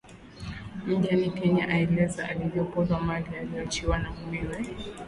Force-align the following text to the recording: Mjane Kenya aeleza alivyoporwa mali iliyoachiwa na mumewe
Mjane 0.87 1.29
Kenya 1.29 1.67
aeleza 1.69 2.29
alivyoporwa 2.29 2.99
mali 3.01 3.25
iliyoachiwa 3.43 3.97
na 3.99 4.11
mumewe 4.11 4.67